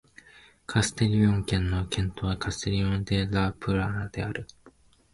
[0.65, 4.47] カステリョン県の県都はカステリョン・デ・ラ・プラナである